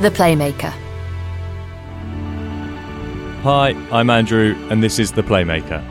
[0.00, 0.70] The Playmaker.
[3.42, 5.82] Hi, I'm Andrew, and this is The Playmaker.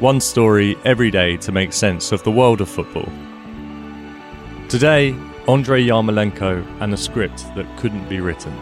[0.00, 3.10] One story every day to make sense of the world of football.
[4.68, 5.16] Today,
[5.48, 8.56] Andrei Yarmolenko and a script that couldn't be written.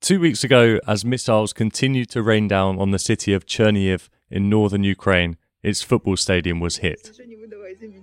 [0.00, 4.48] Two weeks ago, as missiles continued to rain down on the city of Chernihiv in
[4.48, 7.18] northern Ukraine, its football stadium was hit.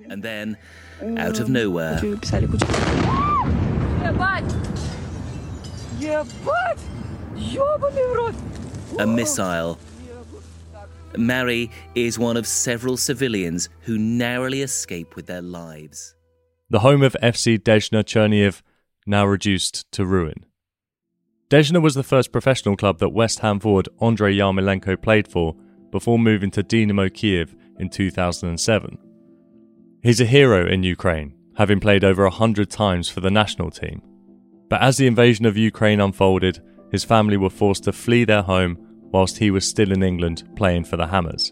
[0.10, 0.58] And then,
[1.18, 2.00] out of nowhere,
[9.00, 9.80] a missile.
[11.18, 16.16] Mary is one of several civilians who narrowly escape with their lives.
[16.70, 18.62] The home of FC Desna Chernihiv,
[19.08, 20.46] now reduced to ruin.
[21.50, 25.56] Desna was the first professional club that West Ham forward Andrei Yarmolenko played for
[25.92, 29.09] before moving to Dynamo Kiev in 2007.
[30.02, 34.02] He's a hero in Ukraine, having played over a hundred times for the national team.
[34.70, 38.78] But as the invasion of Ukraine unfolded, his family were forced to flee their home
[39.12, 41.52] whilst he was still in England playing for the Hammers.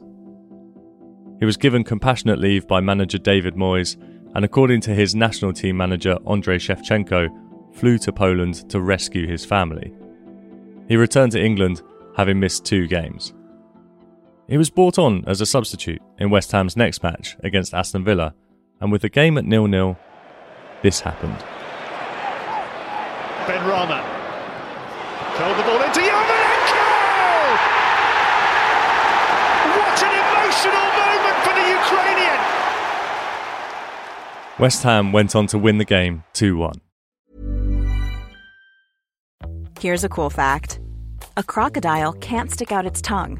[1.39, 3.97] He was given compassionate leave by manager David Moyes,
[4.33, 7.27] and according to his national team manager Andrei Shevchenko,
[7.75, 9.94] flew to Poland to rescue his family.
[10.88, 11.81] He returned to England,
[12.16, 13.33] having missed two games.
[14.48, 18.34] He was brought on as a substitute in West Ham's next match against Aston Villa,
[18.80, 19.98] and with the game at nil-nil,
[20.81, 21.36] this happened.
[23.45, 24.02] Benrahma.
[25.36, 26.86] Told the ball into Yarmolenko!
[29.75, 32.40] What an emotional moment for the Ukrainian!
[34.59, 36.81] West Ham went on to win the game 2 1.
[39.81, 40.80] Here's a cool fact
[41.36, 43.40] a crocodile can't stick out its tongue.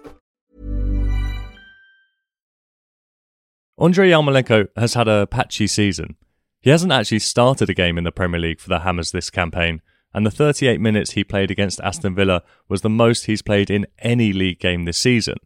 [3.81, 6.15] Andrei Yarmolenko has had a patchy season.
[6.61, 9.81] He hasn't actually started a game in the Premier League for the Hammers this campaign,
[10.13, 13.87] and the 38 minutes he played against Aston Villa was the most he's played in
[13.97, 15.37] any league game this season.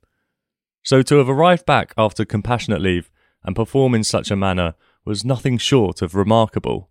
[0.84, 3.09] So to have arrived back after compassionate leave
[3.46, 4.75] and perform in such a manner
[5.06, 6.90] was nothing short of remarkable.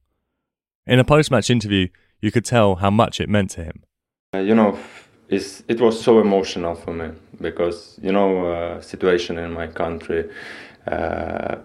[0.87, 1.88] In a post match interview,
[2.22, 3.84] you could tell how much it meant to him.
[4.34, 4.78] Uh, you know,
[5.28, 10.31] it was so emotional for me because, you know, uh, situation in my country
[10.87, 11.56] uh,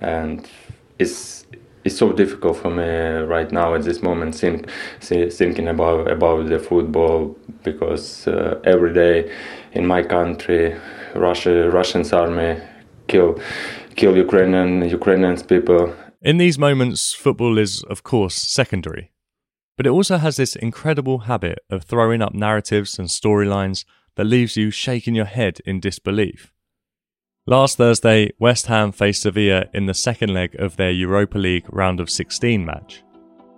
[0.00, 0.48] and
[0.98, 1.46] it's
[1.84, 2.84] it's so difficult for me
[3.26, 4.68] right now at this moment think,
[5.32, 9.30] thinking about about the football because uh, every day
[9.72, 10.76] in my country
[11.14, 12.60] Russia Russians army
[13.08, 13.40] kill
[13.96, 15.94] kill Ukrainian Ukrainians people.
[16.22, 19.10] In these moments football is of course secondary.
[19.76, 24.54] But it also has this incredible habit of throwing up narratives and storylines that leaves
[24.54, 26.52] you shaking your head in disbelief
[27.50, 31.98] Last Thursday, West Ham faced Sevilla in the second leg of their Europa League round
[31.98, 33.02] of 16 match.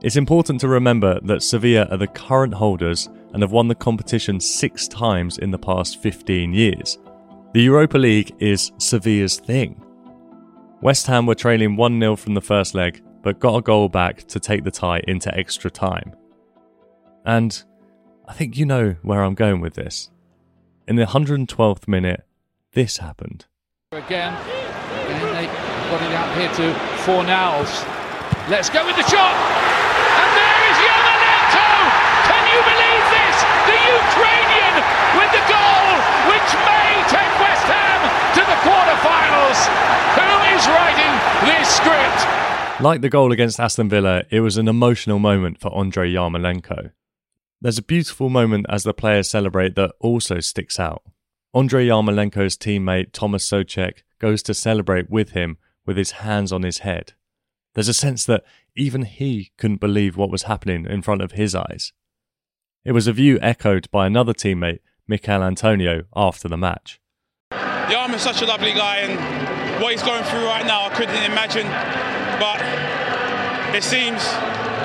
[0.03, 4.41] It's important to remember that Sevilla are the current holders and have won the competition
[4.41, 6.97] six times in the past 15 years.
[7.53, 9.85] The Europa League is Sevilla's thing.
[10.81, 14.27] West Ham were trailing 1 0 from the first leg, but got a goal back
[14.29, 16.15] to take the tie into extra time.
[17.27, 17.63] And
[18.27, 20.11] I think you know where I'm going with this.
[20.89, 22.25] In the 112th minute,
[22.73, 23.45] this happened.
[23.93, 25.45] Again, and they
[25.93, 26.73] got it out here to
[27.05, 27.85] Fornals.
[28.49, 29.37] Let's go with the shot!
[29.37, 31.69] And there is Yarmolenko!
[32.25, 33.37] Can you believe this?
[33.69, 34.75] The Ukrainian
[35.13, 35.89] with the goal,
[36.25, 38.01] which may take West Ham
[38.33, 39.61] to the quarterfinals.
[40.17, 41.13] Who is writing
[41.45, 42.81] this script?
[42.81, 46.93] Like the goal against Aston Villa, it was an emotional moment for Andrei Yarmolenko.
[47.61, 51.03] There's a beautiful moment as the players celebrate that also sticks out.
[51.55, 56.79] Andrei Yarmolenko's teammate Thomas Soucek goes to celebrate with him with his hands on his
[56.79, 57.13] head.
[57.75, 58.45] There's a sense that
[58.75, 61.93] even he couldn't believe what was happening in front of his eyes.
[62.87, 67.01] It was a view echoed by another teammate, Michail Antonio, after the match.
[67.53, 71.15] Yarm is such a lovely guy, and what he's going through right now, I couldn't
[71.23, 71.67] imagine.
[72.41, 74.25] But it seems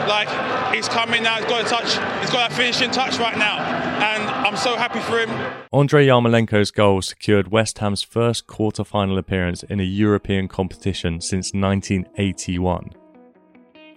[0.10, 0.28] like
[0.76, 1.38] he's coming now.
[1.38, 1.96] He's got a touch.
[2.20, 3.60] He's got that finishing touch right now,
[4.04, 5.30] and I'm so happy for him.
[5.74, 12.92] Andrei Yarmolenko's goal secured West Ham's first quarter-final appearance in a European competition since 1981.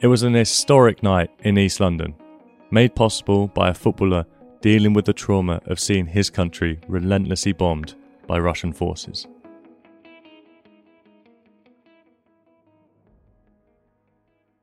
[0.01, 2.17] It was an historic night in East London,
[2.73, 4.27] made possible by a footballer
[4.61, 7.95] dealing with the trauma of seeing his country relentlessly bombed
[8.27, 9.29] by Russian forces.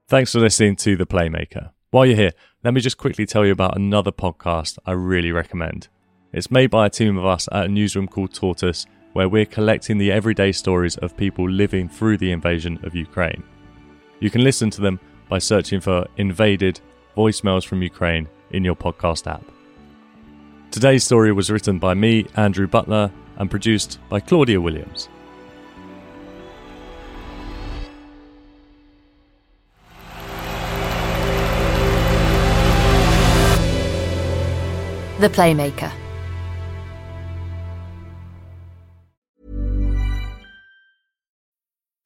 [0.10, 1.72] Thanks for listening to The Playmaker.
[1.92, 2.32] While you're here,
[2.68, 5.88] let me just quickly tell you about another podcast I really recommend.
[6.34, 9.98] It's made by a team of us at a newsroom called Tortoise, where we're collecting
[9.98, 13.42] the everyday stories of people living through the invasion of Ukraine.
[14.20, 15.00] You can listen to them
[15.30, 16.82] by searching for Invaded
[17.16, 19.46] Voicemails from Ukraine in your podcast app.
[20.70, 25.08] Today's story was written by me, Andrew Butler, and produced by Claudia Williams.
[35.20, 36.07] The Playmaker.